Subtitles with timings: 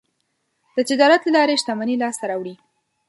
[0.75, 2.55] د تجارت له لارې شتمني لاسته راوړي.